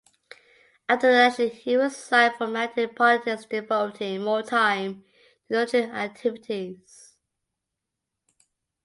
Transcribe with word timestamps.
After 0.89 1.11
the 1.11 1.13
election 1.19 1.49
he 1.51 1.75
resigned 1.75 2.33
from 2.33 2.55
active 2.55 2.95
politics 2.95 3.45
devoting 3.45 4.23
more 4.23 4.41
time 4.41 5.03
to 5.47 5.53
notary 5.53 5.83
activities. 5.91 7.13